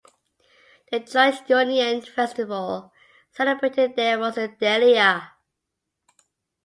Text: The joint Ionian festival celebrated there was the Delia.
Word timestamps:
The 0.91 1.01
joint 1.01 1.43
Ionian 1.51 2.01
festival 2.01 2.91
celebrated 3.29 3.95
there 3.95 4.17
was 4.17 4.33
the 4.33 4.47
Delia. 4.47 5.33